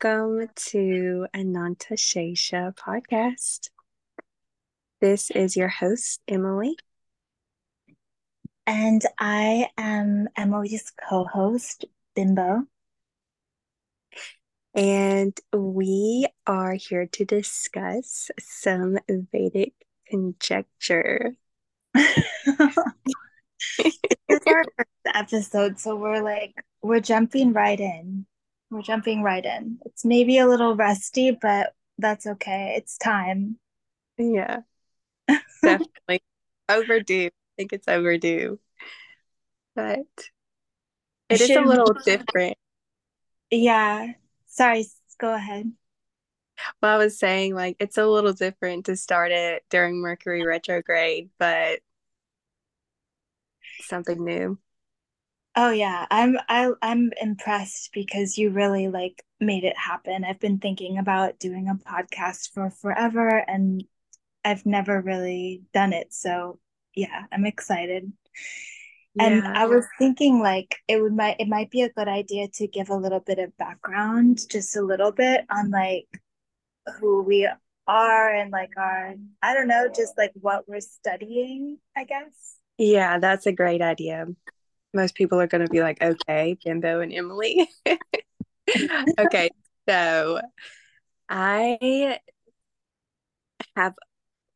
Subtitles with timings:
[0.00, 3.70] Welcome to Ananta Sesha podcast.
[5.00, 6.76] This is your host, Emily.
[8.66, 11.84] And I am Emily's co host,
[12.14, 12.64] Bimbo.
[14.74, 19.72] And we are here to discuss some Vedic
[20.08, 21.32] conjecture.
[21.94, 22.08] this
[24.28, 28.26] is our first episode, so we're like, we're jumping right in.
[28.70, 29.78] We're jumping right in.
[29.86, 32.74] It's maybe a little rusty, but that's okay.
[32.76, 33.58] It's time.
[34.18, 34.60] Yeah,
[35.64, 36.22] definitely
[36.68, 37.26] overdue.
[37.28, 38.58] I think it's overdue,
[39.74, 40.06] but
[41.30, 42.56] it is a little different.
[43.50, 44.12] Yeah.
[44.46, 44.86] Sorry,
[45.18, 45.72] go ahead.
[46.82, 51.30] Well, I was saying like it's a little different to start it during Mercury retrograde,
[51.38, 51.80] but
[53.80, 54.58] something new.
[55.60, 60.22] Oh yeah, I'm I I'm impressed because you really like made it happen.
[60.22, 63.82] I've been thinking about doing a podcast for forever and
[64.44, 66.12] I've never really done it.
[66.14, 66.60] So
[66.94, 68.12] yeah, I'm excited.
[69.16, 69.24] Yeah.
[69.26, 72.68] And I was thinking like it would might it might be a good idea to
[72.68, 76.06] give a little bit of background, just a little bit on like
[77.00, 77.50] who we
[77.88, 82.58] are and like our I don't know, just like what we're studying, I guess.
[82.78, 84.28] Yeah, that's a great idea
[84.94, 87.68] most people are going to be like, okay, Bimbo and Emily.
[89.18, 89.50] okay,
[89.88, 90.40] so
[91.28, 92.18] I
[93.76, 93.94] have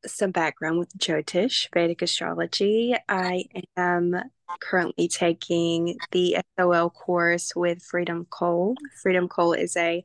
[0.07, 2.95] some background with Jyotish, Vedic astrology.
[3.09, 3.45] I
[3.77, 4.17] am
[4.61, 8.75] currently taking the SOL course with Freedom Cole.
[9.03, 10.03] Freedom Cole is a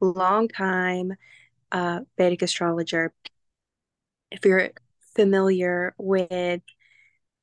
[0.00, 1.14] long time
[1.72, 3.12] uh, Vedic astrologer.
[4.30, 4.70] If you're
[5.14, 6.62] familiar with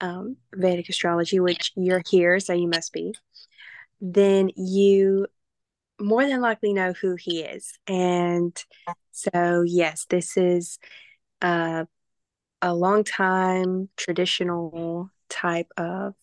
[0.02, 3.14] um, Vedic astrology, which you're here, so you must be,
[4.02, 5.28] then you
[6.00, 7.78] more than likely know who he is.
[7.88, 8.56] And
[9.12, 10.78] so, yes, this is
[11.42, 11.86] uh,
[12.62, 16.14] a long time traditional type of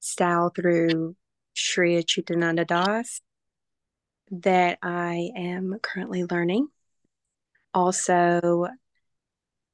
[0.00, 1.16] style through
[1.54, 3.20] Sri Achyutananda Das
[4.30, 6.68] that I am currently learning.
[7.72, 8.66] Also,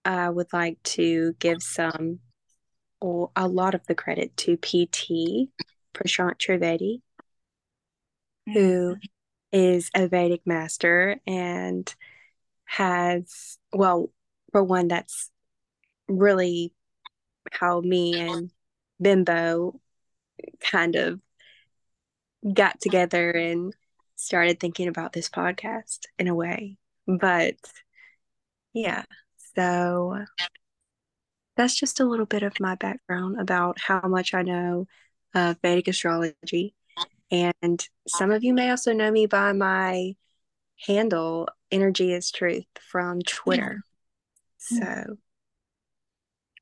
[0.05, 2.21] I would like to give some
[3.37, 5.51] a lot of the credit to PT
[5.95, 7.03] Prashant Trivedi,
[8.47, 8.99] who mm-hmm.
[9.53, 11.93] is a Vedic master and
[12.65, 14.11] has, well,
[14.53, 15.31] for one, that's
[16.09, 16.73] really
[17.53, 18.51] how me and
[19.01, 19.81] Bimbo
[20.61, 21.21] kind of
[22.53, 23.75] got together and
[24.17, 26.79] started thinking about this podcast in a way.
[27.07, 27.57] But
[28.73, 29.05] yeah,
[29.57, 30.25] so
[31.57, 34.87] that's just a little bit of my background about how much I know
[35.35, 36.75] of Vedic astrology.
[37.31, 40.15] And some of you may also know me by my
[40.87, 43.83] handle, Energy is Truth, from Twitter.
[44.69, 44.77] Hmm.
[44.77, 45.17] So,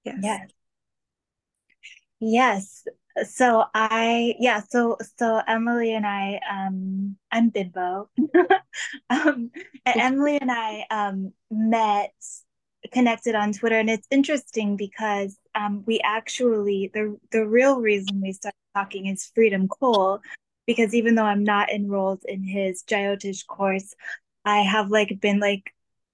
[0.04, 0.16] yes.
[0.22, 0.50] Yes.
[2.20, 2.84] Yes.
[3.28, 8.08] So I yeah, so so Emily and I um I'm Bimbo.
[9.10, 9.50] um
[9.86, 12.14] Emily and I um met
[12.91, 18.32] connected on Twitter, and it's interesting because um, we actually the the real reason we
[18.32, 20.20] started talking is Freedom Cole,
[20.66, 23.94] because even though I'm not enrolled in his Jyotish course,
[24.44, 25.72] I have like been like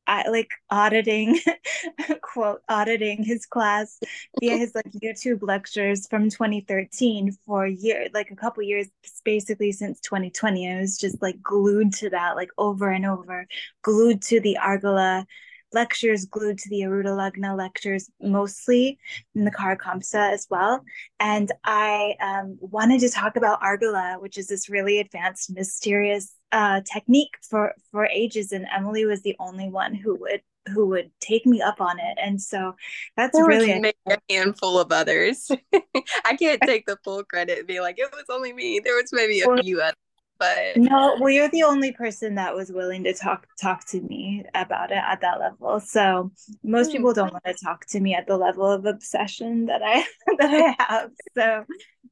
[0.09, 1.39] I like auditing
[2.23, 4.01] quote auditing his class
[4.41, 8.89] via his like YouTube lectures from 2013 for a year, like a couple years,
[9.25, 10.73] basically since 2020.
[10.73, 13.47] I was just like glued to that, like over and over,
[13.83, 15.27] glued to the Argala
[15.73, 18.99] lectures glued to the Aruda Lagna lectures mostly
[19.35, 20.85] in the Kara-Kamsa as well.
[21.21, 26.81] And I um, wanted to talk about Argala, which is this really advanced, mysterious uh,
[26.91, 28.53] technique for for ages.
[28.53, 32.19] And Emily was the only one who would who would take me up on it.
[32.23, 32.75] And so
[33.17, 35.51] that's there really a-, a handful of others.
[36.25, 38.81] I can't take the full credit and be like, it was only me.
[38.83, 39.97] There was maybe a few others
[40.39, 44.45] but no well you're the only person that was willing to talk talk to me
[44.55, 45.81] about it at that level.
[45.81, 46.31] So
[46.63, 50.05] most people don't want to talk to me at the level of obsession that i
[50.39, 51.11] that i have.
[51.37, 51.65] So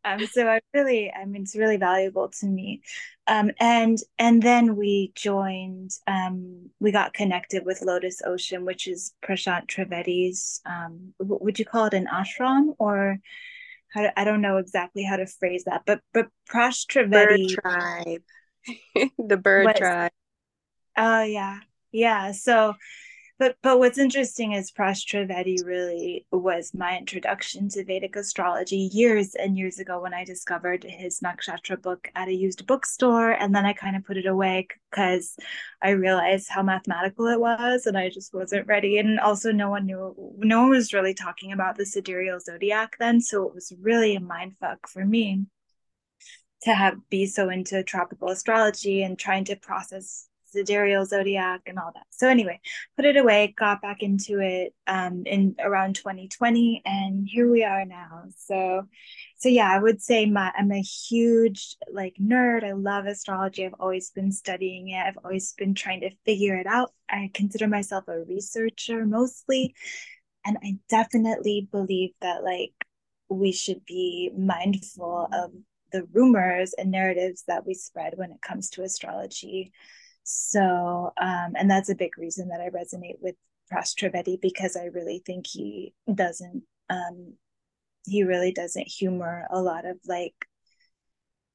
[0.04, 2.82] um so i really i mean it's really valuable to me.
[3.28, 9.14] Um and and then we joined um we got connected with lotus ocean which is
[9.24, 13.18] prashant trivedi's um would you call it an ashram or
[13.96, 17.48] how to, I don't know exactly how to phrase that, but but Prash Trivedi bird
[17.48, 18.22] tribe,
[19.18, 20.12] the bird tribe.
[20.96, 21.60] Oh yeah,
[21.92, 22.32] yeah.
[22.32, 22.74] So
[23.38, 29.34] but but what's interesting is Pras Trivedi really was my introduction to Vedic astrology years
[29.34, 33.66] and years ago when I discovered his Nakshatra book at a used bookstore, and then
[33.66, 35.36] I kind of put it away because
[35.82, 38.98] I realized how mathematical it was, and I just wasn't ready.
[38.98, 43.20] And also, no one knew, no one was really talking about the sidereal zodiac then,
[43.20, 45.44] so it was really a mind fuck for me
[46.62, 51.90] to have be so into tropical astrology and trying to process sidereal zodiac and all
[51.94, 52.06] that.
[52.10, 52.60] So anyway,
[52.96, 57.84] put it away, got back into it um, in around 2020, and here we are
[57.84, 58.24] now.
[58.36, 58.86] So,
[59.36, 62.64] so yeah, I would say my I'm a huge like nerd.
[62.64, 63.66] I love astrology.
[63.66, 65.02] I've always been studying it.
[65.06, 66.92] I've always been trying to figure it out.
[67.08, 69.74] I consider myself a researcher mostly,
[70.44, 72.72] and I definitely believe that like
[73.28, 75.52] we should be mindful of
[75.92, 79.72] the rumors and narratives that we spread when it comes to astrology
[80.28, 83.36] so, um, and that's a big reason that I resonate with
[83.72, 87.34] Pras Trivedi because I really think he doesn't, um,
[88.06, 90.34] he really doesn't humor a lot of like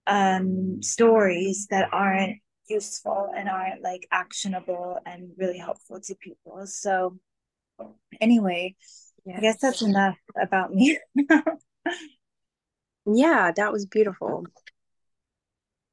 [0.08, 2.38] um, stories that aren't
[2.70, 6.66] useful and aren't like actionable and really helpful to people.
[6.66, 7.20] So,
[8.22, 8.76] anyway,
[9.26, 9.38] yes.
[9.38, 10.98] I guess that's enough about me.
[13.06, 14.46] yeah, that was beautiful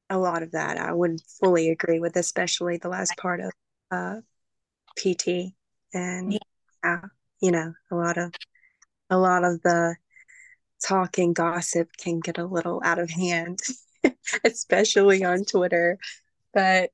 [0.09, 0.77] a lot of that.
[0.77, 3.51] I would fully agree with, especially the last part of
[3.91, 4.15] uh,
[4.97, 5.53] PT
[5.93, 6.33] and
[6.83, 7.01] yeah,
[7.41, 8.33] you know, a lot of
[9.09, 9.95] a lot of the
[10.83, 13.59] talk and gossip can get a little out of hand,
[14.43, 15.97] especially on Twitter.
[16.53, 16.91] But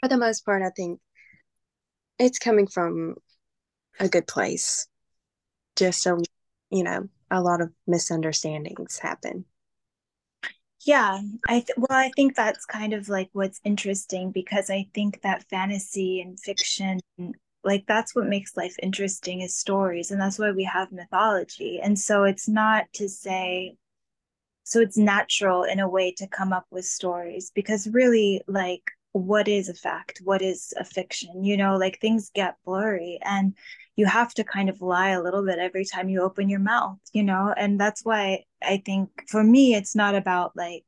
[0.00, 1.00] for the most part, I think
[2.18, 3.16] it's coming from
[4.00, 4.86] a good place.
[5.76, 6.22] Just a
[6.70, 9.44] you know, a lot of misunderstandings happen
[10.84, 15.20] yeah i th- well i think that's kind of like what's interesting because i think
[15.22, 17.00] that fantasy and fiction
[17.64, 21.80] like that's what makes life interesting is stories and that's why we have mythology.
[21.80, 23.76] And so it's not to say
[24.64, 29.46] so it's natural in a way to come up with stories because really like what
[29.46, 30.20] is a fact?
[30.24, 31.44] What is a fiction?
[31.44, 33.54] You know like things get blurry and
[33.96, 36.98] you have to kind of lie a little bit every time you open your mouth
[37.12, 37.52] you know?
[37.56, 40.84] And that's why i think for me it's not about like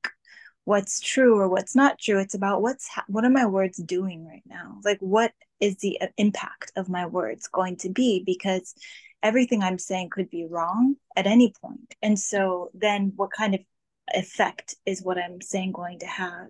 [0.65, 2.19] what's true or what's not true.
[2.19, 4.81] It's about what's ha- what are my words doing right now?
[4.83, 8.23] Like what is the uh, impact of my words going to be?
[8.25, 8.75] Because
[9.23, 11.95] everything i'm saying could be wrong at any point.
[12.03, 13.61] And so then what kind of
[14.15, 16.49] effect is what i'm saying going to have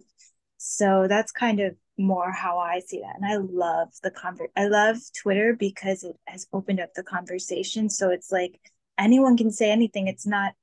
[0.66, 3.16] so that's kind of more how I see that.
[3.16, 7.90] And I love the convert I love Twitter because it has opened up the conversation.
[7.90, 8.58] So it's like
[8.98, 10.08] anyone can say anything.
[10.08, 10.54] It's not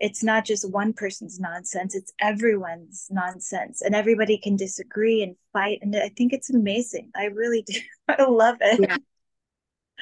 [0.00, 3.82] it's not just one person's nonsense, it's everyone's nonsense.
[3.82, 5.78] And everybody can disagree and fight.
[5.80, 7.12] And I think it's amazing.
[7.14, 7.78] I really do.
[8.08, 8.80] I love it.
[8.80, 8.96] Yeah,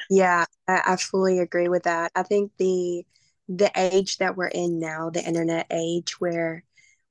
[0.09, 2.11] yeah I, fully agree with that.
[2.15, 3.05] I think the
[3.47, 6.63] the age that we're in now, the internet age where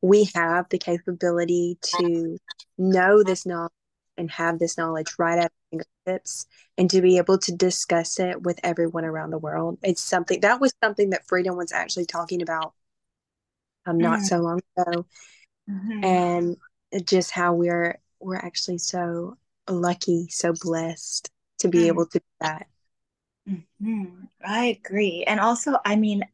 [0.05, 2.37] we have the capability to
[2.77, 3.73] know this knowledge
[4.19, 6.47] and have this knowledge right at our fingertips
[6.77, 9.79] and to be able to discuss it with everyone around the world.
[9.83, 12.75] It's something that was something that Freedom was actually talking about
[13.87, 14.25] um, not mm-hmm.
[14.27, 15.07] so long ago.
[15.71, 16.05] Mm-hmm.
[16.05, 16.57] And
[17.07, 19.39] just how we're we're actually so
[19.71, 21.31] lucky, so blessed
[21.61, 21.87] to be mm-hmm.
[21.87, 22.67] able to do that.
[23.49, 24.25] Mm-hmm.
[24.45, 25.25] I agree.
[25.27, 26.25] And also, I mean,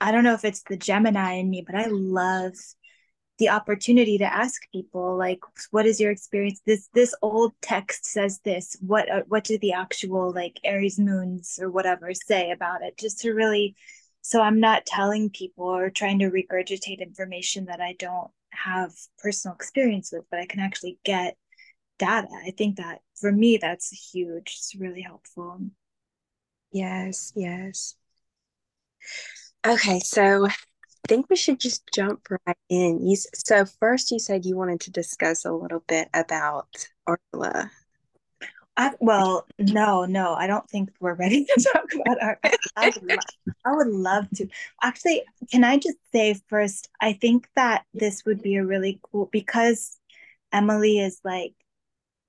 [0.00, 2.54] I don't know if it's the Gemini in me, but I love
[3.38, 5.40] the opportunity to ask people like
[5.70, 6.60] what is your experience?
[6.66, 8.76] This this old text says this.
[8.80, 12.98] What uh, what do the actual like aries moons or whatever say about it?
[12.98, 13.76] Just to really
[14.20, 19.54] so i'm not telling people or trying to regurgitate information that i don't have personal
[19.54, 21.36] experience with but i can actually get
[21.98, 22.28] data.
[22.46, 24.54] I think that for me that's huge.
[24.58, 25.60] It's really helpful.
[26.72, 27.94] Yes yes.
[29.66, 30.48] Okay so
[31.06, 33.06] think we should just jump right in.
[33.06, 37.70] You, so first, you said you wanted to discuss a little bit about Ursula.
[38.76, 42.38] I, well, no, no, I don't think we're ready to talk about art.
[42.76, 43.18] I love,
[43.64, 44.46] I would love to.
[44.82, 49.28] Actually, can I just say first, I think that this would be a really cool
[49.32, 49.98] because
[50.52, 51.54] Emily is like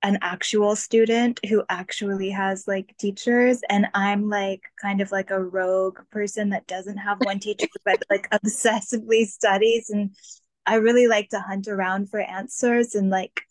[0.02, 5.42] an actual student who actually has like teachers and i'm like kind of like a
[5.42, 10.14] rogue person that doesn't have one teacher but like obsessively studies and
[10.66, 13.42] i really like to hunt around for answers and like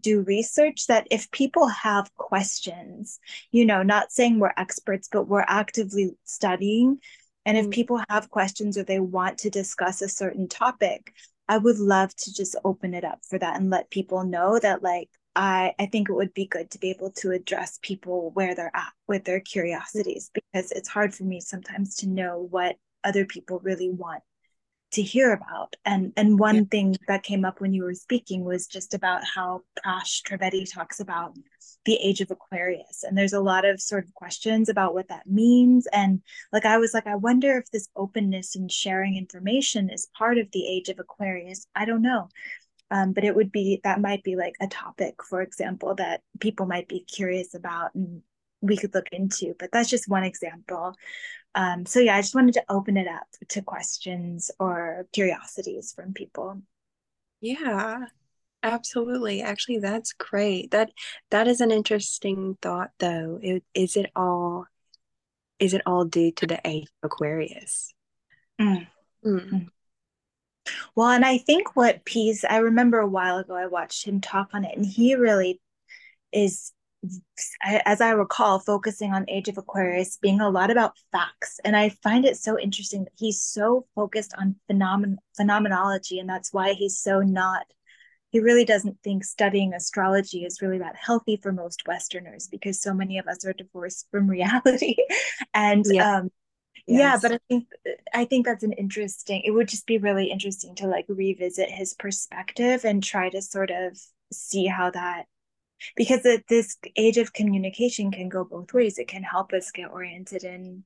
[0.00, 3.20] do research that if people have questions
[3.50, 6.98] you know not saying we're experts but we're actively studying
[7.46, 7.70] and if mm.
[7.70, 11.14] people have questions or they want to discuss a certain topic
[11.48, 14.82] i would love to just open it up for that and let people know that
[14.82, 18.54] like I, I think it would be good to be able to address people where
[18.54, 23.24] they're at with their curiosities because it's hard for me sometimes to know what other
[23.24, 24.22] people really want
[24.92, 25.74] to hear about.
[25.84, 26.62] And and one yeah.
[26.70, 31.00] thing that came up when you were speaking was just about how Prash Trivedi talks
[31.00, 31.36] about
[31.84, 33.02] the age of Aquarius.
[33.02, 35.86] And there's a lot of sort of questions about what that means.
[35.92, 36.22] And
[36.52, 40.50] like I was like, I wonder if this openness and sharing information is part of
[40.52, 41.66] the age of Aquarius.
[41.74, 42.28] I don't know.
[42.90, 46.66] Um, but it would be that might be like a topic, for example, that people
[46.66, 48.22] might be curious about and
[48.60, 49.54] we could look into.
[49.58, 50.94] But that's just one example.
[51.54, 56.12] Um, so yeah, I just wanted to open it up to questions or curiosities from
[56.12, 56.60] people.
[57.40, 58.06] Yeah,
[58.62, 59.42] absolutely.
[59.42, 60.70] Actually, that's great.
[60.70, 60.90] That
[61.30, 63.38] that is an interesting thought, though.
[63.42, 64.66] It, is it all
[65.58, 67.92] is it all due to the age Aquarius?
[68.60, 68.86] Mm.
[69.24, 69.68] Mm.
[70.94, 74.50] Well, and I think what Pease, I remember a while ago, I watched him talk
[74.54, 75.60] on it, and he really
[76.32, 76.72] is
[77.62, 81.60] as I recall, focusing on Age of Aquarius being a lot about facts.
[81.64, 86.18] And I find it so interesting that he's so focused on phenomen- phenomenology.
[86.18, 87.66] And that's why he's so not,
[88.30, 92.94] he really doesn't think studying astrology is really that healthy for most Westerners because so
[92.94, 94.96] many of us are divorced from reality.
[95.54, 96.18] and yeah.
[96.18, 96.30] um,
[96.86, 96.98] Yes.
[96.98, 97.66] yeah but i think
[98.12, 101.94] i think that's an interesting it would just be really interesting to like revisit his
[101.94, 103.98] perspective and try to sort of
[104.32, 105.26] see how that
[105.96, 108.98] because this age of communication can go both ways.
[108.98, 110.84] It can help us get oriented in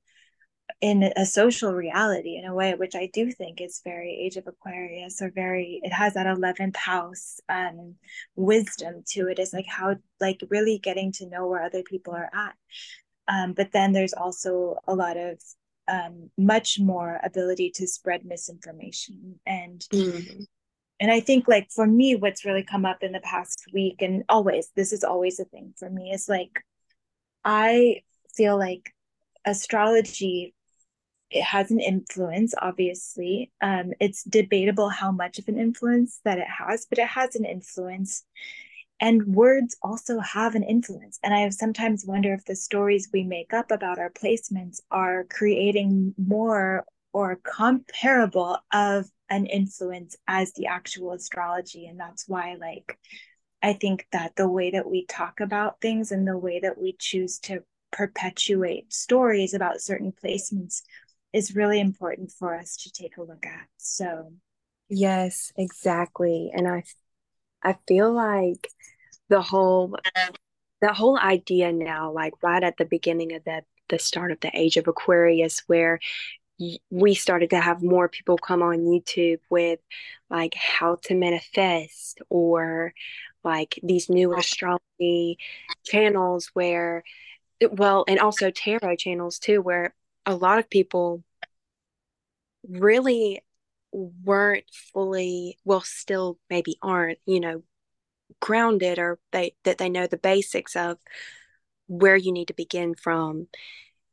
[0.82, 4.46] in a social reality in a way which i do think is very age of
[4.46, 7.94] aquarius or very it has that 11th house um
[8.36, 9.38] wisdom to it.
[9.38, 12.54] Is like how like really getting to know where other people are at.
[13.28, 15.40] Um but then there's also a lot of
[15.88, 19.40] um much more ability to spread misinformation.
[19.46, 20.42] And mm-hmm.
[21.00, 24.24] and I think like for me, what's really come up in the past week and
[24.28, 26.64] always, this is always a thing for me, is like
[27.44, 28.02] I
[28.36, 28.92] feel like
[29.44, 30.54] astrology
[31.30, 33.52] it has an influence obviously.
[33.60, 37.44] Um, it's debatable how much of an influence that it has but it has an
[37.44, 38.24] influence
[39.00, 41.18] and words also have an influence.
[41.22, 46.14] And i sometimes wonder if the stories we make up about our placements are creating
[46.18, 51.86] more or comparable of an influence as the actual astrology.
[51.86, 52.98] And that's why like
[53.62, 56.94] i think that the way that we talk about things and the way that we
[56.98, 60.82] choose to perpetuate stories about certain placements
[61.32, 63.66] is really important for us to take a look at.
[63.76, 64.32] So
[64.88, 66.50] yes exactly.
[66.54, 66.82] And i
[67.62, 68.68] i feel like
[69.28, 69.96] the whole
[70.80, 74.50] the whole idea now like right at the beginning of the the start of the
[74.54, 75.98] age of aquarius where
[76.90, 79.78] we started to have more people come on YouTube with
[80.28, 82.92] like how to manifest or
[83.44, 85.38] like these new astrology
[85.84, 87.04] channels where
[87.70, 89.94] well and also tarot channels too where
[90.26, 91.22] a lot of people
[92.68, 93.40] really
[93.92, 97.62] weren't fully well still maybe aren't you know
[98.40, 100.98] grounded or they that they know the basics of
[101.86, 103.48] where you need to begin from.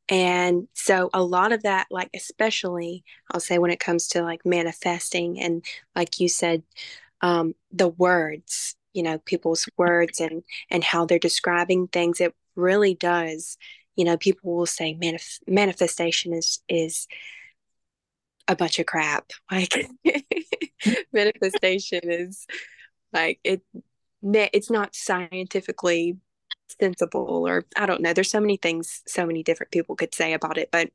[0.07, 4.45] And so a lot of that, like, especially I'll say when it comes to like
[4.45, 5.63] manifesting and
[5.95, 6.63] like you said,
[7.21, 12.95] um, the words, you know, people's words and and how they're describing things, it really
[12.95, 13.57] does,
[13.95, 17.07] you know, people will say manif- manifestation is is
[18.47, 19.31] a bunch of crap.
[19.51, 19.73] Like
[21.13, 22.45] manifestation is
[23.13, 23.61] like it
[24.23, 26.17] it's not scientifically
[26.79, 28.13] sensible or I don't know.
[28.13, 30.89] There's so many things so many different people could say about it, but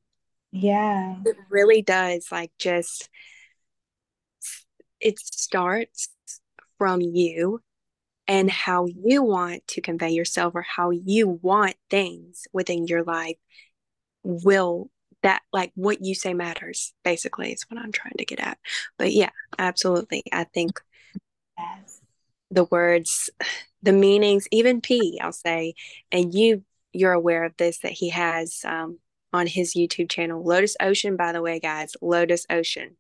[0.53, 1.17] yeah.
[1.25, 3.09] It really does like just
[5.01, 6.09] it starts
[6.79, 7.61] from you
[8.27, 13.37] and how you want to convey yourself or how you want things within your life
[14.23, 14.91] will
[15.23, 18.59] that like what you say matters basically is what I'm trying to get at.
[18.99, 20.23] But yeah, absolutely.
[20.33, 20.81] I think
[21.59, 22.01] yes.
[22.51, 23.31] the words
[23.83, 25.75] the meanings, even P, I'll say,
[26.13, 28.99] and you you're aware of this that he has um,
[29.33, 31.17] on his YouTube channel, Lotus Ocean.
[31.17, 32.97] By the way, guys, Lotus Ocean.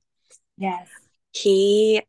[0.56, 0.88] Yes.
[1.32, 2.02] He,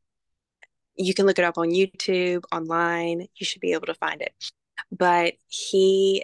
[0.96, 3.28] you can look it up on YouTube, online.
[3.36, 4.34] You should be able to find it.
[4.92, 6.24] But he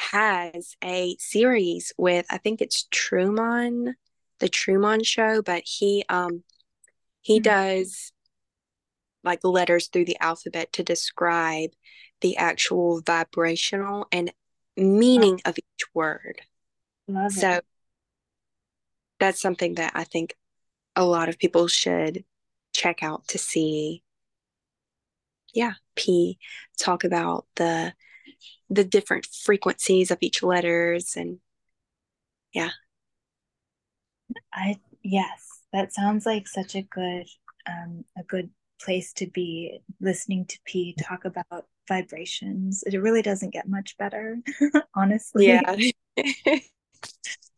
[0.00, 3.96] has a series with, I think it's Truman,
[4.38, 5.42] the Truman Show.
[5.42, 6.42] But he, um,
[7.20, 7.42] he mm-hmm.
[7.42, 8.12] does
[9.22, 11.70] like letters through the alphabet to describe
[12.20, 14.32] the actual vibrational and
[14.76, 16.40] meaning of each word.
[17.06, 17.64] Love so it.
[19.18, 20.34] that's something that I think
[20.96, 22.24] a lot of people should
[22.72, 24.02] check out to see
[25.52, 26.38] yeah, P,
[26.78, 27.92] talk about the
[28.68, 31.38] the different frequencies of each letters and
[32.52, 32.70] yeah.
[34.52, 37.26] I yes, that sounds like such a good
[37.68, 42.82] um a good place to be listening to P talk about vibrations.
[42.84, 44.38] It really doesn't get much better,
[44.94, 45.48] honestly.
[45.48, 45.76] Yeah.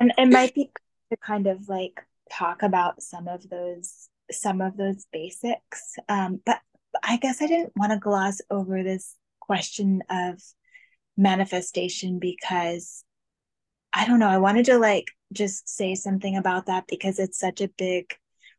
[0.01, 0.71] and it might be
[1.11, 5.97] to kind of like talk about some of those some of those basics.
[6.09, 6.61] Um, but
[7.03, 10.41] I guess I didn't want to gloss over this question of
[11.23, 13.05] manifestation because
[13.93, 17.61] I don't know, I wanted to like just say something about that because it's such
[17.61, 18.15] a big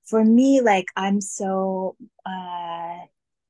[0.05, 2.98] for me like I'm so uh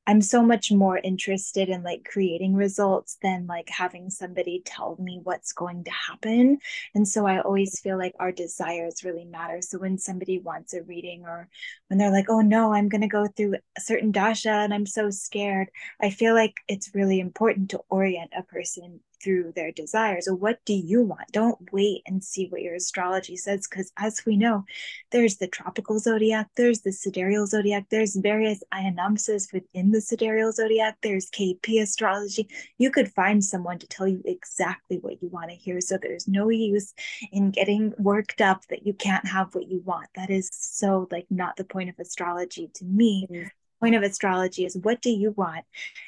[0.06, 5.22] I'm so much more interested in like creating results than like having somebody tell me
[5.24, 6.60] what's going to happen.
[6.94, 9.62] And so I always feel like our desires really matter.
[9.62, 11.48] So when somebody wants a reading or
[11.88, 14.86] when they're like, oh no, I'm going to go through a certain dasha and I'm
[14.86, 15.70] so scared,
[16.02, 20.28] I feel like it's really important to orient a person through their desires.
[20.28, 21.32] Or what do you want?
[21.32, 24.66] Don't wait and see what your astrology says because as we know
[25.12, 30.98] there's the tropical zodiac there's the sidereal zodiac there's various ayanamsas within the sidereal zodiac
[31.02, 32.48] there's kp astrology.
[32.78, 35.80] You could find someone to tell you exactly what you want to hear.
[35.82, 36.94] So there's no use
[37.32, 40.08] in getting worked up that you can't have what you want.
[40.16, 43.28] That is so like not the point of astrology to me.
[43.30, 43.48] Mm-hmm
[43.84, 45.66] point of astrology is what do you want?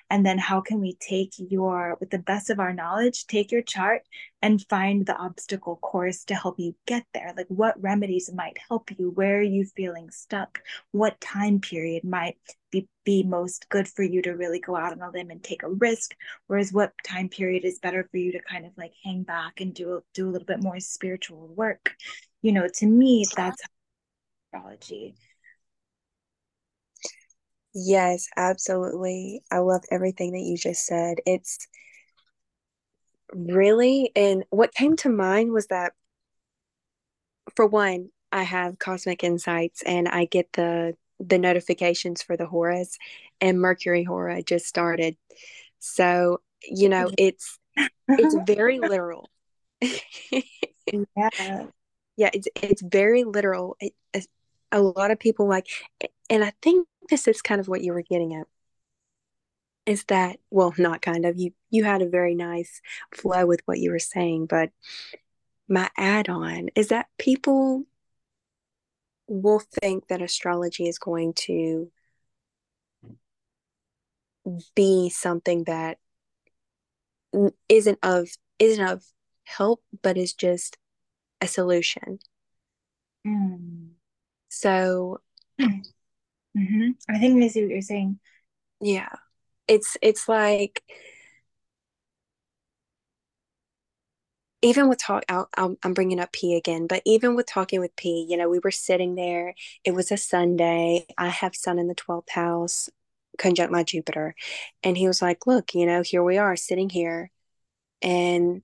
[0.10, 3.64] And then how can we take your with the best of our knowledge take your
[3.64, 4.04] chart
[4.42, 7.34] and find the obstacle course to help you get there?
[7.36, 9.12] Like what remedies might help you?
[9.12, 10.62] Where are you feeling stuck?
[10.92, 12.38] What time period might
[12.72, 15.64] be, be most good for you to really go out on a limb and take
[15.64, 16.16] a risk?
[16.48, 19.74] Whereas what time period is better for you to kind of like hang back and
[19.74, 21.94] do do a little bit more spiritual work?
[22.42, 23.62] You know to me that's
[24.54, 25.16] astrology
[27.78, 29.44] Yes, absolutely.
[29.52, 31.18] I love everything that you just said.
[31.26, 31.68] It's
[33.34, 35.92] really, and what came to mind was that,
[37.54, 42.98] for one, I have cosmic insights and I get the the notifications for the horas
[43.40, 45.16] and Mercury Hora just started.
[45.80, 47.60] So, you know, it's
[48.08, 49.30] it's very literal.
[49.82, 51.30] yeah.
[52.18, 53.76] Yeah, it's it's very literal.
[53.82, 53.94] It,
[54.72, 55.68] a lot of people like
[56.30, 58.48] and I think this is kind of what you were getting at
[59.86, 62.82] is that well not kind of you you had a very nice
[63.14, 64.70] flow with what you were saying but
[65.68, 67.84] my add-on is that people
[69.28, 71.92] will think that astrology is going to
[74.76, 75.98] be something that
[77.68, 79.04] isn't of isn't of
[79.44, 80.78] help but is just
[81.42, 82.20] a solution
[83.26, 83.90] mm.
[84.50, 85.20] so.
[86.56, 86.92] Mm-hmm.
[87.10, 88.20] I think I see what you're saying.
[88.80, 89.10] Yeah,
[89.68, 90.84] it's it's like
[94.62, 95.50] even with talk, i'll
[95.84, 98.72] i'm bringing up P again, but even with talking with P, you know, we were
[98.72, 99.54] sitting there.
[99.84, 101.06] It was a Sunday.
[101.18, 102.90] I have Sun in the twelfth house,
[103.38, 104.36] conjunct my Jupiter,
[104.84, 107.32] and he was like, "Look, you know, here we are sitting here,
[108.02, 108.64] and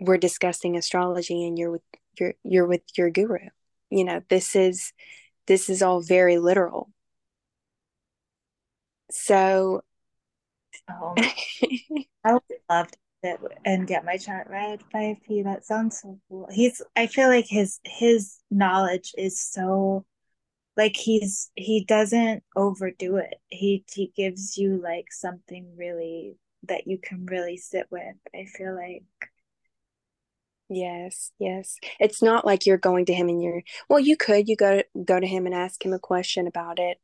[0.00, 1.82] we're discussing astrology, and you're with
[2.18, 3.48] you're you're with your guru.
[3.90, 4.92] You know, this is."
[5.48, 6.90] This is all very literal.
[9.10, 9.82] So
[10.90, 11.14] oh,
[12.24, 15.42] I would love to sit and get my chart read by P.
[15.42, 16.48] That sounds so cool.
[16.52, 20.04] He's I feel like his his knowledge is so
[20.76, 23.34] like he's he doesn't overdo it.
[23.48, 28.16] He he gives you like something really that you can really sit with.
[28.34, 29.27] I feel like
[30.70, 31.76] Yes, yes.
[31.98, 35.18] It's not like you're going to him and you're well, you could you go go
[35.18, 36.98] to him and ask him a question about it.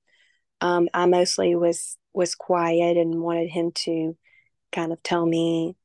[0.60, 4.16] Um, I mostly was was quiet and wanted him to
[4.72, 5.76] kind of tell me.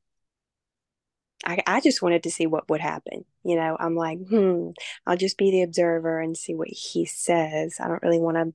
[1.44, 3.24] I I just wanted to see what would happen.
[3.44, 4.70] You know, I'm like, hmm,
[5.06, 7.76] I'll just be the observer and see what he says.
[7.80, 8.52] I don't really want to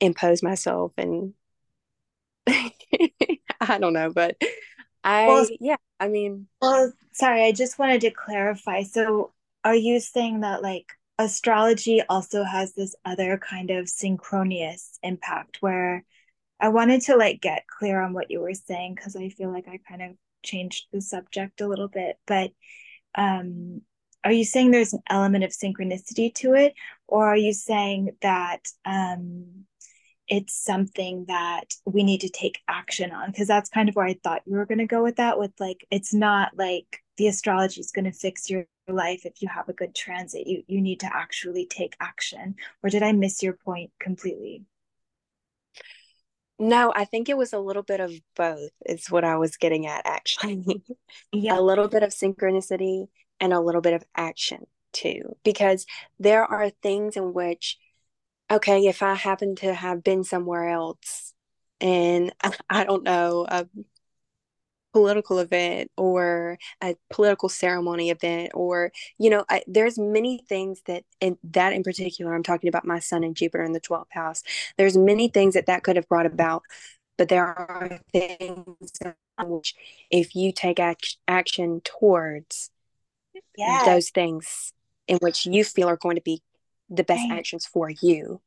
[0.00, 1.34] impose myself and
[3.60, 4.36] I don't know, but
[5.04, 8.82] I well, yeah, I mean Well, sorry, I just wanted to clarify.
[8.82, 10.86] So are you saying that like
[11.18, 16.04] astrology also has this other kind of synchronous impact where
[16.58, 19.68] I wanted to like get clear on what you were saying because I feel like
[19.68, 22.50] I kind of changed the subject a little bit, but
[23.14, 23.82] um
[24.24, 26.74] are you saying there's an element of synchronicity to it
[27.06, 29.66] or are you saying that um
[30.32, 34.14] it's something that we need to take action on because that's kind of where I
[34.24, 37.80] thought you were going to go with that with like it's not like the astrology
[37.82, 41.00] is going to fix your life if you have a good transit you you need
[41.00, 44.64] to actually take action or did I miss your point completely
[46.58, 49.86] No, I think it was a little bit of both, is what I was getting
[49.86, 50.82] at, actually.
[51.32, 51.58] Yeah.
[51.58, 53.08] a little bit of synchronicity
[53.40, 55.36] and a little bit of action, too.
[55.44, 55.86] Because
[56.18, 57.78] there are things in which,
[58.52, 61.34] okay, if I happen to have been somewhere else
[61.80, 62.32] and
[62.70, 63.66] I don't know, a
[64.92, 71.04] political event or a political ceremony event or you know I, there's many things that
[71.18, 74.42] in that in particular i'm talking about my son and jupiter in the 12th house.
[74.76, 76.62] There's many things that that could have brought about
[77.16, 78.92] but there are things
[79.44, 79.74] which
[80.10, 82.70] if you take act- action towards
[83.86, 84.72] those things
[85.08, 86.42] in which you feel are going to be
[86.96, 87.30] the best right.
[87.30, 88.40] actions for you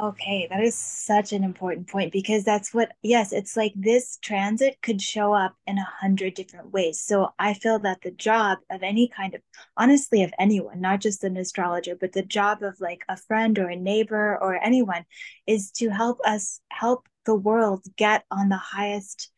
[0.00, 4.78] Okay, that is such an important point because that's what, yes, it's like this transit
[4.82, 6.98] could show up in a hundred different ways.
[6.98, 9.42] So I feel that the job of any kind of,
[9.76, 13.68] honestly, of anyone, not just an astrologer, but the job of like a friend or
[13.68, 15.04] a neighbor or anyone
[15.46, 19.30] is to help us help the world get on the highest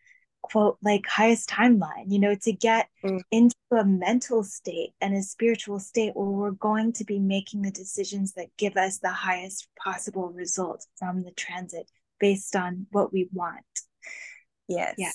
[0.45, 3.19] quote like highest timeline you know to get mm.
[3.31, 7.71] into a mental state and a spiritual state where we're going to be making the
[7.71, 13.29] decisions that give us the highest possible result from the transit based on what we
[13.33, 13.65] want.
[14.69, 14.95] Yes.
[14.99, 15.11] Yeah.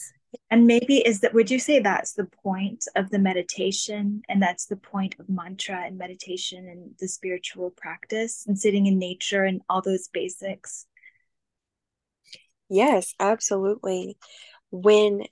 [0.50, 4.66] And maybe is that would you say that's the point of the meditation and that's
[4.66, 9.62] the point of mantra and meditation and the spiritual practice and sitting in nature and
[9.70, 10.88] all those basics?
[12.68, 14.18] Yes absolutely
[14.72, 15.24] when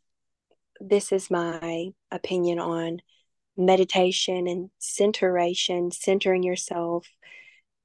[0.79, 3.01] this is my opinion on
[3.57, 7.07] meditation and centration, centering yourself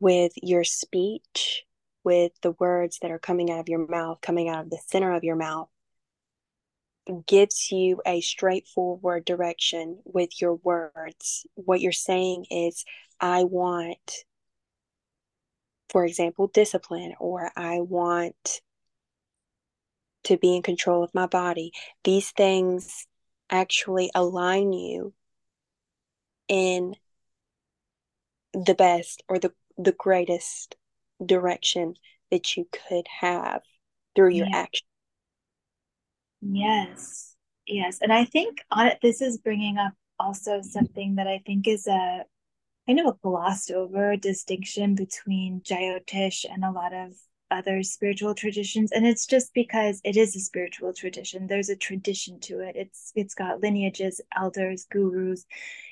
[0.00, 1.64] with your speech,
[2.04, 5.12] with the words that are coming out of your mouth, coming out of the center
[5.12, 5.68] of your mouth,
[7.26, 11.46] gives you a straightforward direction with your words.
[11.54, 12.84] What you're saying is,
[13.20, 14.24] I want,
[15.88, 18.60] for example, discipline, or I want
[20.24, 21.72] to be in control of my body.
[22.04, 23.06] These things
[23.50, 25.12] actually align you
[26.48, 26.96] in
[28.52, 30.76] the best or the, the greatest
[31.24, 31.94] direction
[32.30, 33.62] that you could have
[34.14, 34.56] through your yeah.
[34.56, 34.86] action.
[36.40, 37.36] Yes.
[37.66, 37.98] Yes.
[38.00, 41.86] And I think on it, this is bringing up also something that I think is
[41.86, 42.24] a
[42.86, 47.12] kind of a glossed over distinction between Jyotish and a lot of
[47.52, 52.40] other spiritual traditions and it's just because it is a spiritual tradition there's a tradition
[52.40, 52.76] to it.
[52.76, 55.44] It's it's got lineages elders gurus.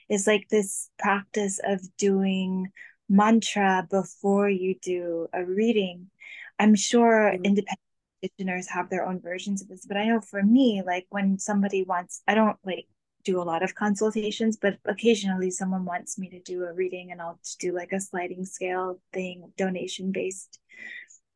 [0.09, 2.69] It's like this practice of doing
[3.09, 6.11] mantra before you do a reading.
[6.59, 7.45] I'm sure mm-hmm.
[7.45, 7.81] independent
[8.21, 11.83] practitioners have their own versions of this but i know for me like when somebody
[11.85, 12.87] wants i don't like
[13.25, 17.21] do a lot of consultations, but occasionally someone wants me to do a reading and
[17.21, 20.59] I'll do like a sliding scale thing, donation based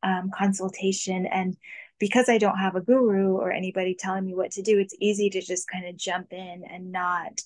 [0.05, 1.25] um, consultation.
[1.25, 1.57] And
[1.99, 5.29] because I don't have a guru or anybody telling me what to do, it's easy
[5.31, 7.41] to just kind of jump in and not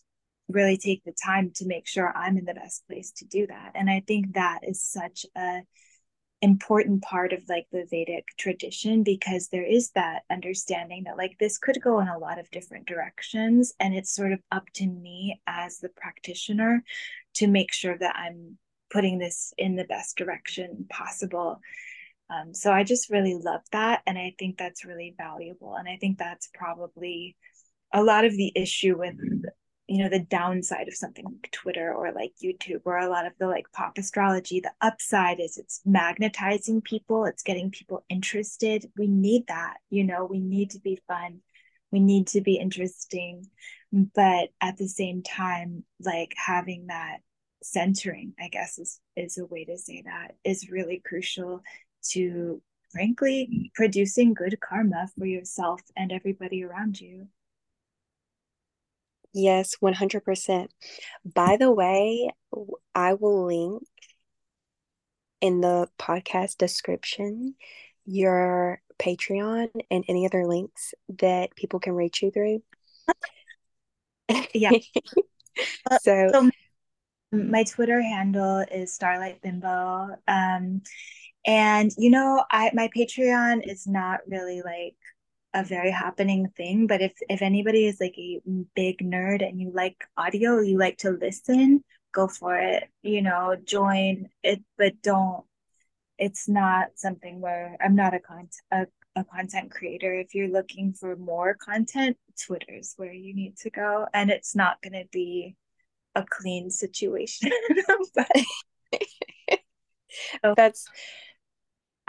[0.50, 3.72] really take the time to make sure I'm in the best place to do that.
[3.76, 5.62] And I think that is such a
[6.42, 11.58] important part of like the Vedic tradition because there is that understanding that like this
[11.58, 15.42] could go in a lot of different directions and it's sort of up to me
[15.48, 16.82] as the practitioner
[17.34, 18.58] to make sure that I'm
[18.90, 21.60] putting this in the best direction possible
[22.30, 24.02] um, so I just really love that.
[24.06, 25.76] And I think that's really valuable.
[25.76, 27.36] And I think that's probably
[27.94, 29.16] a lot of the issue with,
[29.88, 33.34] you know, the downside of something like Twitter or like YouTube or a lot of
[33.40, 34.60] the like pop astrology.
[34.60, 38.86] The upside is it's magnetizing people, it's getting people interested.
[38.96, 41.40] We need that, you know, we need to be fun,
[41.92, 43.48] we need to be interesting.
[43.92, 47.18] But at the same time, like having that
[47.62, 51.62] centering i guess is is a way to say that is really crucial
[52.12, 57.28] to frankly producing good karma for yourself and everybody around you.
[59.34, 60.70] Yes, 100%.
[61.24, 62.32] By the way,
[62.96, 63.84] I will link
[65.42, 67.56] in the podcast description
[68.06, 72.64] your Patreon and any other links that people can reach you through.
[74.54, 74.72] Yeah.
[76.02, 76.50] so, so,
[77.32, 80.16] my Twitter handle is Starlite Bimbo.
[80.28, 80.82] Um,
[81.50, 84.96] and you know, I my Patreon is not really like
[85.56, 88.40] a very happening thing, but if if anybody is like a
[88.76, 92.84] big nerd and you like audio, you like to listen, go for it.
[93.02, 95.44] You know, join it, but don't.
[96.20, 98.86] It's not something where I'm not a content a,
[99.16, 100.14] a content creator.
[100.14, 104.84] If you're looking for more content, Twitter's where you need to go, and it's not
[104.84, 105.56] going to be
[106.14, 107.52] a clean situation.
[108.16, 108.30] but
[110.56, 110.88] that's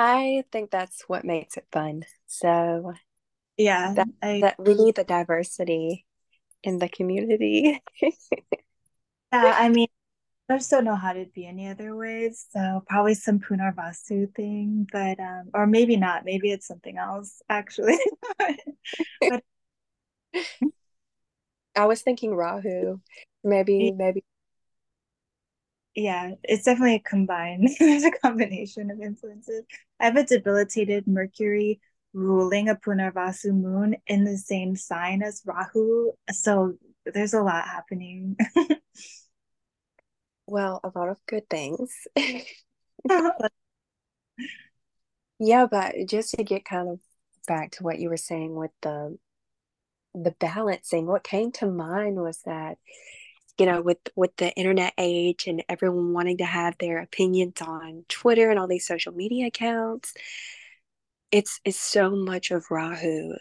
[0.01, 2.05] I think that's what makes it fun.
[2.27, 2.95] So
[3.59, 6.07] Yeah, that I that we need the diversity
[6.63, 7.83] in the community.
[8.03, 8.11] yeah,
[9.31, 9.89] I mean,
[10.49, 12.47] I just don't know how to be any other ways.
[12.51, 16.25] So probably some Punarvasu thing, but um, or maybe not.
[16.25, 17.99] Maybe it's something else actually.
[19.21, 19.45] but
[21.77, 23.01] I was thinking Rahu.
[23.45, 24.25] Maybe, maybe.
[25.95, 27.69] Yeah, it's definitely a combine.
[27.79, 29.65] There's a combination of influences.
[29.99, 31.81] I have a debilitated Mercury
[32.13, 36.13] ruling a Punarvasu moon in the same sign as Rahu.
[36.33, 36.75] So
[37.07, 38.37] there's a lot happening.
[40.47, 41.93] well, a lot of good things.
[45.39, 47.01] yeah, but just to get kind of
[47.47, 49.19] back to what you were saying with the
[50.15, 52.79] the balancing, what came to mind was that
[53.59, 58.05] you know with with the internet age and everyone wanting to have their opinions on
[58.09, 60.15] Twitter and all these social media accounts,
[61.31, 63.35] it's it's so much of Rahu.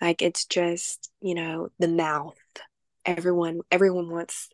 [0.00, 2.38] Like it's just you know the mouth.
[3.04, 4.48] Everyone everyone wants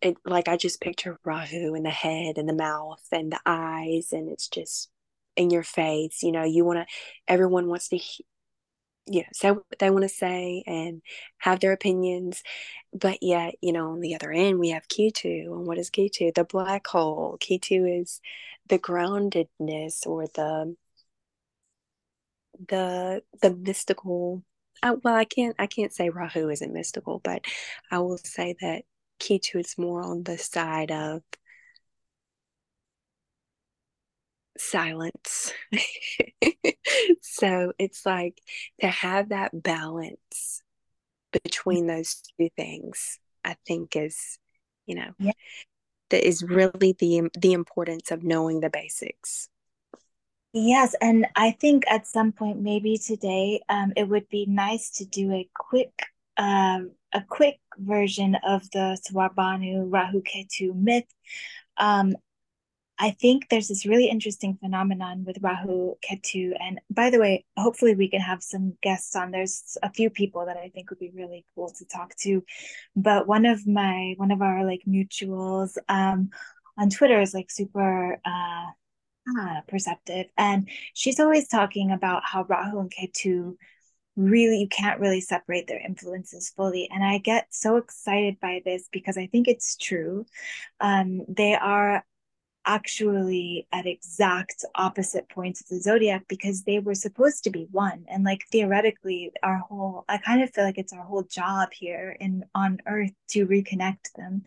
[0.00, 0.16] it.
[0.24, 4.28] Like I just picture Rahu in the head and the mouth and the eyes, and
[4.28, 4.90] it's just
[5.36, 6.22] in your face.
[6.22, 6.86] You know, you want to.
[7.26, 8.00] Everyone wants to
[9.10, 11.02] you know say what they want to say and
[11.38, 12.42] have their opinions
[12.92, 16.34] but yet you know on the other end we have Ketu and what is Ketu?
[16.34, 17.38] The black hole.
[17.40, 18.20] Ketu is
[18.68, 20.76] the groundedness or the
[22.68, 24.42] the the mystical
[24.82, 27.44] I, well I can't I can't say Rahu isn't mystical but
[27.90, 28.82] I will say that
[29.20, 31.22] Ketu is more on the side of
[34.60, 35.52] silence.
[37.22, 38.40] so it's like
[38.80, 40.62] to have that balance
[41.32, 44.38] between those two things, I think is,
[44.86, 45.32] you know, yeah.
[46.10, 49.48] that is really the the importance of knowing the basics.
[50.52, 55.04] Yes, and I think at some point, maybe today, um, it would be nice to
[55.04, 55.92] do a quick,
[56.38, 61.04] um, a quick version of the Svarbhanu Rahu Ketu myth.
[61.76, 62.14] Um,
[62.98, 66.52] I think there's this really interesting phenomenon with Rahu Ketu.
[66.60, 69.30] And by the way, hopefully we can have some guests on.
[69.30, 72.42] There's a few people that I think would be really cool to talk to.
[72.96, 76.30] But one of my one of our like mutuals um
[76.76, 78.66] on Twitter is like super uh
[79.38, 80.26] ah, perceptive.
[80.36, 83.56] And she's always talking about how Rahu and Ketu
[84.16, 88.88] really you can't really separate their influences fully and i get so excited by this
[88.90, 90.26] because i think it's true
[90.80, 92.04] um, they are
[92.68, 98.04] actually at exact opposite points of the zodiac because they were supposed to be one.
[98.08, 102.14] And like theoretically our whole i kind of feel like it's our whole job here
[102.20, 104.44] in on earth to reconnect them.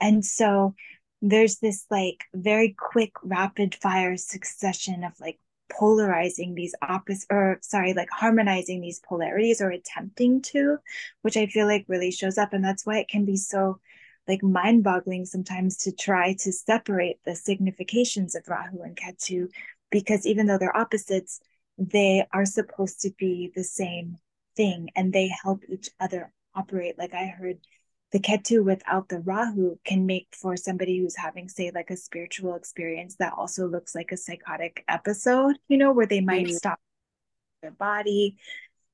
[0.00, 0.74] And so
[1.22, 5.38] there's this like very quick rapid fire succession of like
[5.70, 10.76] polarizing these opposite or sorry like harmonizing these polarities or attempting to
[11.22, 12.52] which i feel like really shows up.
[12.52, 13.78] And that's why it can be so
[14.30, 19.48] like mind boggling sometimes to try to separate the significations of Rahu and Ketu
[19.90, 21.40] because even though they're opposites,
[21.76, 24.18] they are supposed to be the same
[24.56, 26.96] thing and they help each other operate.
[26.96, 27.58] Like I heard
[28.12, 32.54] the Ketu without the Rahu can make for somebody who's having, say, like a spiritual
[32.54, 36.54] experience that also looks like a psychotic episode, you know, where they might mm-hmm.
[36.54, 36.78] stop
[37.62, 38.36] their body.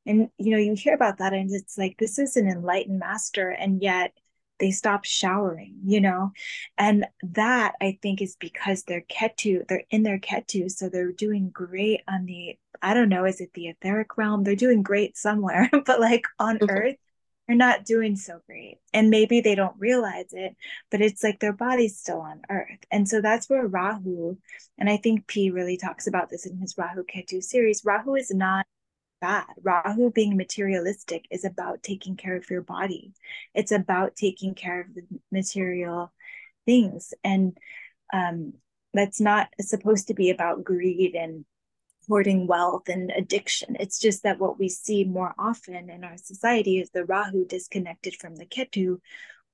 [0.06, 3.50] And, you know, you hear about that and it's like, this is an enlightened master.
[3.50, 4.12] And yet
[4.58, 6.32] they stop showering, you know?
[6.78, 10.70] And that I think is because they're ketu, they're in their ketu.
[10.70, 14.44] So they're doing great on the, I don't know, is it the etheric realm?
[14.44, 16.70] They're doing great somewhere, but like on mm-hmm.
[16.70, 16.96] earth,
[17.46, 18.78] they're not doing so great.
[18.92, 20.56] And maybe they don't realize it,
[20.90, 22.80] but it's like their body's still on earth.
[22.90, 24.36] And so that's where Rahu,
[24.78, 27.84] and I think P really talks about this in his Rahu Ketu series.
[27.84, 28.66] Rahu is not
[29.20, 29.46] bad.
[29.62, 33.12] Rahu being materialistic is about taking care of your body.
[33.54, 36.12] It's about taking care of the material
[36.66, 37.14] things.
[37.24, 37.56] And
[38.12, 38.54] um,
[38.94, 41.44] that's not supposed to be about greed and
[42.08, 43.76] hoarding wealth and addiction.
[43.80, 48.16] It's just that what we see more often in our society is the Rahu disconnected
[48.16, 49.00] from the Ketu,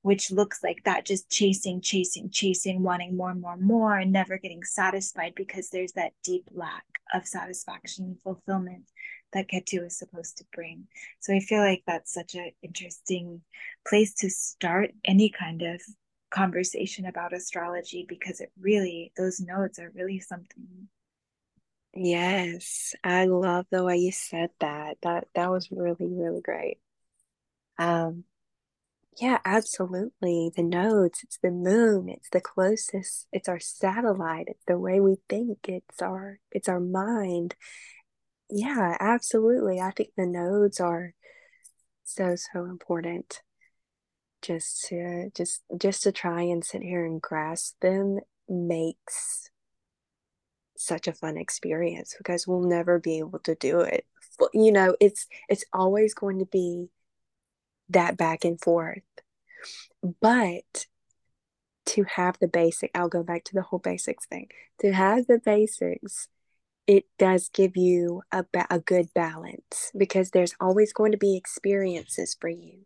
[0.03, 4.13] which looks like that just chasing, chasing, chasing, wanting more and more and more, and
[4.13, 8.85] never getting satisfied because there's that deep lack of satisfaction and fulfillment
[9.33, 10.87] that Ketu is supposed to bring.
[11.21, 13.43] So I feel like that's such an interesting
[13.87, 15.81] place to start any kind of
[16.31, 20.89] conversation about astrology because it really, those nodes are really something.
[21.95, 24.97] Yes, I love the way you said that.
[25.03, 26.79] That that was really really great.
[27.79, 28.25] Um
[29.21, 30.53] Yeah, absolutely.
[30.57, 35.17] The nodes, it's the moon, it's the closest, it's our satellite, it's the way we
[35.29, 37.55] think, it's our it's our mind.
[38.53, 39.81] Yeah, absolutely.
[39.81, 41.15] I think the nodes are
[42.05, 43.43] so so important
[44.43, 49.51] just to just just to try and sit here and grasp them makes
[50.77, 54.05] such a fun experience because we'll never be able to do it.
[54.53, 56.89] You know, it's it's always going to be
[57.91, 59.03] that back and forth.
[60.21, 60.87] But
[61.87, 64.49] to have the basic, I'll go back to the whole basics thing.
[64.81, 66.29] To have the basics,
[66.87, 72.37] it does give you a, a good balance because there's always going to be experiences
[72.39, 72.85] for you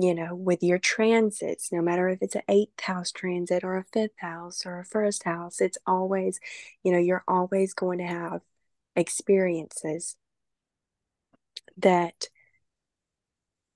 [0.00, 3.84] you know, with your transits, no matter if it's an eighth house transit or a
[3.84, 6.40] fifth house or a first house, it's always,
[6.82, 8.40] you know, you're always going to have
[8.96, 10.16] experiences
[11.76, 12.28] that,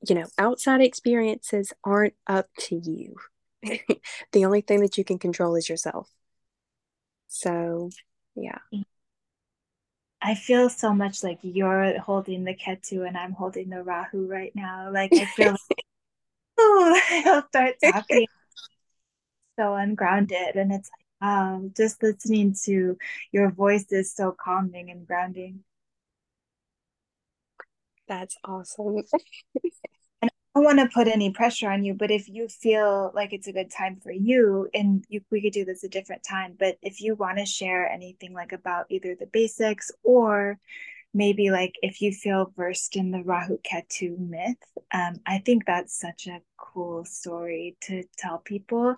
[0.09, 3.17] you know, outside experiences aren't up to you.
[4.33, 6.09] the only thing that you can control is yourself.
[7.29, 7.91] So,
[8.35, 8.59] yeah.
[8.73, 8.94] Mm-hmm.
[10.25, 14.53] I feel so much like you're holding the Ketu and I'm holding the Rahu right
[14.55, 14.91] now.
[14.91, 15.85] Like I feel like
[16.59, 18.27] oh, I'll start talking
[19.59, 20.57] so ungrounded.
[20.57, 22.97] And it's like, wow, just listening to
[23.33, 25.63] your voice is so calming and grounding.
[28.09, 29.03] That's awesome.
[30.55, 33.53] don't want to put any pressure on you, but if you feel like it's a
[33.53, 37.01] good time for you, and you, we could do this a different time, but if
[37.01, 40.59] you want to share anything like about either the basics or
[41.13, 44.57] maybe like if you feel versed in the Rahu Ketu myth,
[44.93, 48.97] um, I think that's such a cool story to tell people.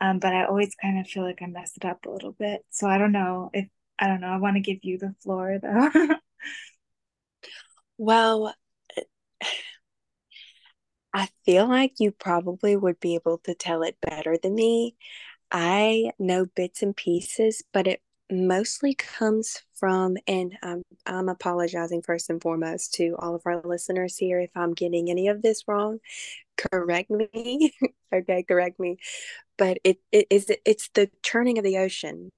[0.00, 2.64] Um, but I always kind of feel like I messed it up a little bit.
[2.70, 4.28] So I don't know if I don't know.
[4.28, 5.90] I want to give you the floor though.
[7.98, 8.54] well,
[11.12, 14.96] I feel like you probably would be able to tell it better than me.
[15.50, 22.28] I know bits and pieces, but it mostly comes from, and um, I'm apologizing first
[22.28, 25.98] and foremost to all of our listeners here if I'm getting any of this wrong.
[26.56, 27.72] Correct me,
[28.12, 28.98] okay, correct me.
[29.56, 32.30] But it, it is it's the churning of the ocean.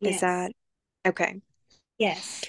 [0.00, 0.14] Yes.
[0.14, 0.52] Is that
[1.06, 1.40] okay?
[1.98, 2.44] Yes.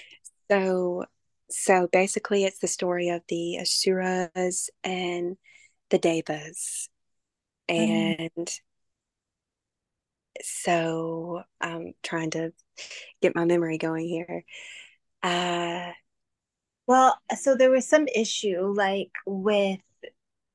[0.50, 1.04] So
[1.50, 5.36] so basically, it's the story of the Asuras and
[5.90, 6.88] the Devas,
[7.68, 8.22] mm-hmm.
[8.22, 8.60] and mm
[10.42, 12.52] so I'm trying to
[13.20, 14.44] get my memory going here.
[15.22, 15.92] Uh,
[16.86, 19.80] well, so there was some issue like with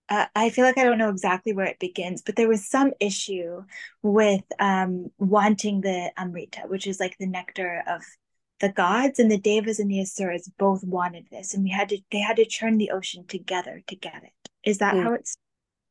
[0.10, 2.92] uh, I feel like I don't know exactly where it begins, but there was some
[3.00, 3.64] issue
[4.04, 8.04] with um, wanting the Amrita, which is like the nectar of
[8.60, 12.00] the gods, and the Devas and the Asuras both wanted this, and we had to
[12.12, 14.50] they had to churn the ocean together to get it.
[14.64, 15.04] Is that mm.
[15.04, 15.38] how it's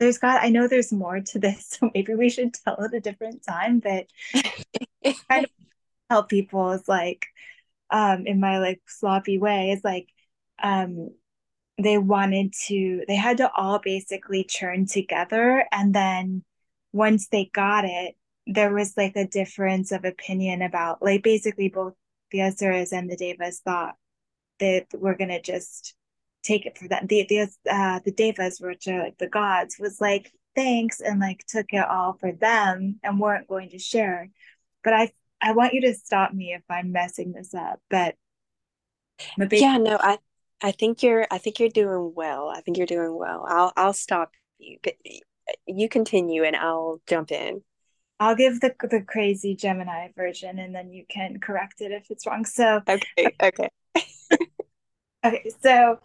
[0.01, 3.01] there's god i know there's more to this so maybe we should tell it a
[3.01, 5.51] different time but I kind of
[6.11, 7.27] tell people is like
[7.91, 10.09] um in my like sloppy way is like
[10.63, 11.11] um
[11.83, 16.45] they wanted to they had to all basically churn together and then
[16.93, 18.15] once they got it
[18.47, 21.95] there was like a difference of opinion about like basically both
[22.31, 23.95] the Asuras and the Devas thought
[24.61, 25.95] that we're gonna just
[26.45, 27.09] take it for that.
[27.09, 31.45] The the uh, the devas, which are like the gods, was like thanks and like
[31.47, 34.29] took it all for them and weren't going to share.
[34.85, 37.81] But I I want you to stop me if I'm messing this up.
[37.91, 38.15] But
[39.61, 40.19] yeah, no, I
[40.63, 42.49] I think you're I think you're doing well.
[42.49, 43.45] I think you're doing well.
[43.49, 44.79] I'll I'll stop you.
[45.67, 47.63] You continue and I'll jump in.
[48.21, 52.27] I'll give the the crazy Gemini version and then you can correct it if it's
[52.27, 52.45] wrong.
[52.45, 53.69] So okay, okay.
[55.25, 55.99] okay, so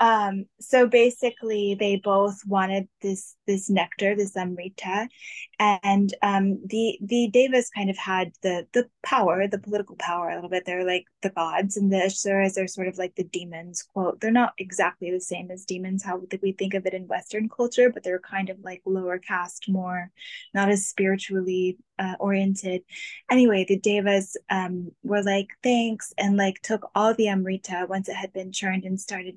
[0.00, 5.08] um, so basically, they both wanted this this nectar, this amrita,
[5.58, 10.36] and um, the the Devas kind of had the the power, the political power a
[10.36, 10.64] little bit.
[10.64, 13.82] They're like the gods, and the Asuras are sort of like the demons.
[13.82, 17.50] Quote: They're not exactly the same as demons, how we think of it in Western
[17.50, 20.10] culture, but they're kind of like lower caste, more
[20.54, 22.80] not as spiritually uh, oriented.
[23.30, 28.16] Anyway, the Devas um, were like thanks and like took all the amrita once it
[28.16, 29.36] had been churned and started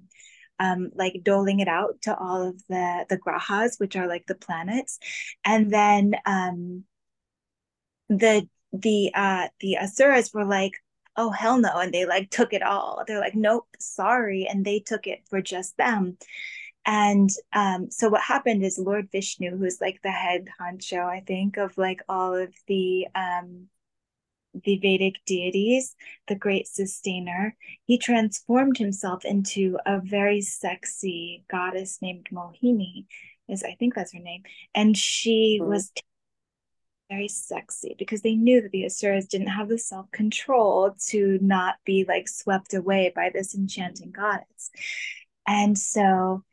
[0.59, 4.35] um, like doling it out to all of the the grahas, which are like the
[4.35, 4.99] planets,
[5.45, 6.83] and then um,
[8.09, 10.73] the the uh, the asuras were like,
[11.15, 13.03] oh hell no, and they like took it all.
[13.07, 16.17] They're like, nope, sorry, and they took it for just them.
[16.85, 21.57] And um, so what happened is Lord Vishnu, who's like the head honcho, I think,
[21.57, 23.67] of like all of the um,
[24.53, 25.95] the Vedic deities,
[26.27, 33.05] the great sustainer, he transformed himself into a very sexy goddess named Mohini.
[33.47, 34.43] is I think that's her name,
[34.73, 35.69] and she mm-hmm.
[35.69, 35.91] was
[37.09, 41.75] very sexy because they knew that the Asuras didn't have the self control to not
[41.85, 44.71] be like swept away by this enchanting goddess.
[45.47, 46.43] And so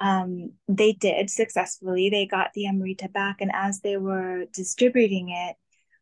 [0.00, 2.10] um, they did successfully.
[2.10, 5.56] They got the Amrita back, and as they were distributing it,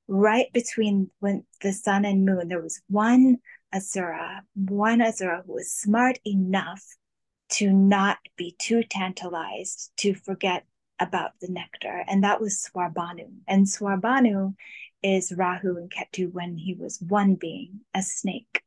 [0.08, 3.36] right between when the sun and moon, there was one
[3.74, 6.82] Asura, one Asura who was smart enough
[7.50, 10.64] to not be too tantalized to forget
[10.98, 13.28] about the nectar, and that was Svarbhanu.
[13.46, 14.54] And Svarbhanu
[15.02, 18.62] is Rahu and Ketu when he was one being, a snake.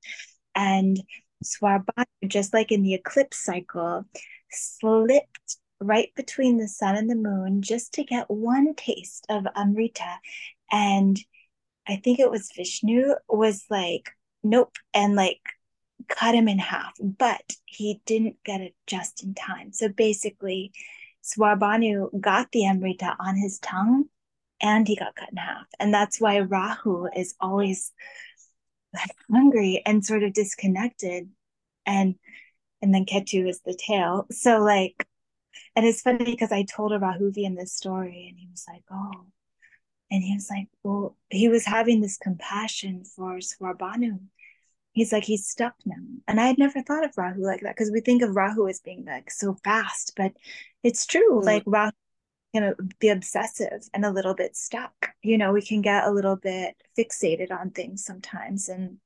[0.56, 0.98] And
[1.44, 4.06] Svarbhanu, just like in the eclipse cycle,
[4.50, 10.20] slipped right between the sun and the moon just to get one taste of Amrita.
[10.72, 11.20] And
[11.88, 14.12] I think it was Vishnu was like,
[14.44, 15.42] nope, and like
[16.08, 19.72] cut him in half, but he didn't get it just in time.
[19.72, 20.72] So basically,
[21.24, 24.06] Svarbhanu got the Amrita on his tongue
[24.62, 25.66] and he got cut in half.
[25.80, 27.92] And that's why Rahu is always
[28.94, 31.30] like hungry and sort of disconnected.
[31.86, 32.16] And
[32.82, 34.28] and then Ketu is the tail.
[34.32, 35.08] So like
[35.76, 39.28] and it's funny because I told a Rahuvian this story and he was like, Oh,
[40.12, 44.20] and he was like, Well, he was having this compassion for Svarbhanu.
[44.92, 45.96] He's like he's stuck now.
[46.28, 48.82] And i had never thought of rahu like that because we think of rahu as
[48.82, 50.34] being like so fast but
[50.84, 51.40] it's true.
[51.40, 51.46] Mm.
[51.46, 51.92] like rahu
[52.54, 55.12] can be obsessive and a little bit stuck.
[55.24, 58.68] You know we can get a little bit fixated on things sometimes.
[58.68, 58.98] And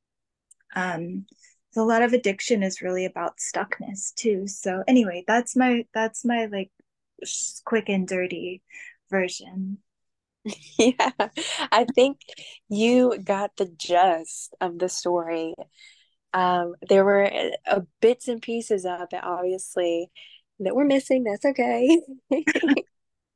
[0.76, 1.28] um
[1.72, 4.48] so a lot of addiction is really about stuckness too.
[4.48, 6.72] So anyway that's my that's my like
[7.64, 8.64] quick and dirty
[9.12, 9.78] version
[10.78, 11.12] yeah,
[11.72, 12.20] I think
[12.70, 15.56] you got the gist of the story.
[16.34, 17.32] Um, there were
[17.68, 20.10] uh, bits and pieces of it, obviously,
[20.60, 21.24] that were missing.
[21.24, 22.00] That's okay.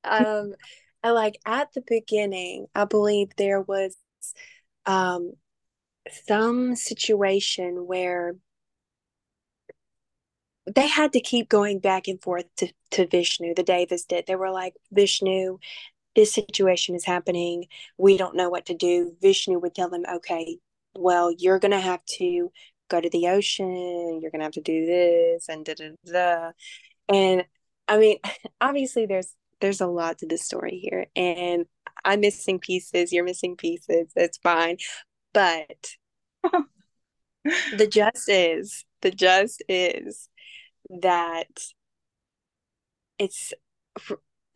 [0.04, 0.54] um,
[1.04, 3.96] and like at the beginning, I believe there was
[4.86, 5.34] um,
[6.26, 8.36] some situation where
[10.76, 13.56] they had to keep going back and forth to, to Vishnu.
[13.56, 14.26] The Devas did.
[14.28, 15.58] They were like, Vishnu,
[16.16, 17.66] this situation is happening.
[17.98, 19.16] We don't know what to do.
[19.22, 20.58] Vishnu would tell them, okay,
[20.96, 22.52] well, you're going to have to
[22.90, 24.20] go to the ocean.
[24.22, 26.52] You're going to have to do this and da da da.
[27.08, 27.46] And
[27.88, 28.18] I mean,
[28.62, 31.66] obviously, there's there's a lot to the story here, and
[32.04, 33.12] I'm missing pieces.
[33.12, 34.12] You're missing pieces.
[34.16, 34.78] It's fine,
[35.34, 35.96] but
[37.78, 40.30] the just is the just is
[41.02, 41.48] that
[43.18, 43.54] it's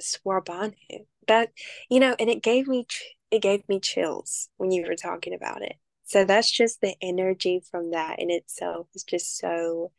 [0.01, 1.51] Svarbhanu that
[1.89, 2.85] you know and it gave me
[3.31, 7.61] it gave me chills when you were talking about it so that's just the energy
[7.71, 9.91] from that in itself is just so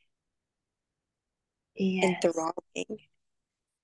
[1.77, 2.05] yes.
[2.25, 2.99] enthralling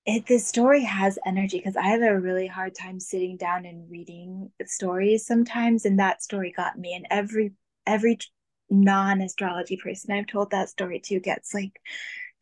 [0.05, 3.89] it the story has energy because I have a really hard time sitting down and
[3.89, 6.93] reading stories sometimes, and that story got me.
[6.95, 7.53] And every
[7.85, 8.17] every
[8.69, 11.79] non astrology person I've told that story to gets like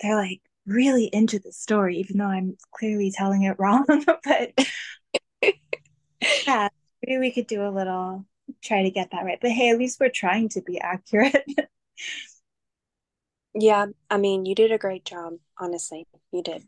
[0.02, 3.86] they're like, really into the story, even though I'm clearly telling it wrong.
[4.24, 4.54] but
[6.48, 6.70] yeah,
[7.06, 8.26] maybe we could do a little
[8.64, 9.40] try to get that right.
[9.42, 11.46] But hey, at least we're trying to be accurate.
[13.54, 16.08] yeah, I mean, you did a great job, honestly.
[16.32, 16.64] You did.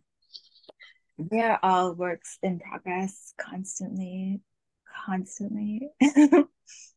[1.17, 4.41] We are all works in progress constantly,
[5.05, 5.89] constantly.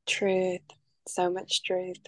[0.06, 0.62] truth.
[1.06, 1.98] So much truth.